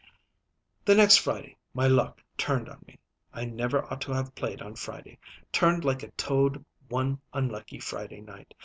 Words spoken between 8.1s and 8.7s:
night.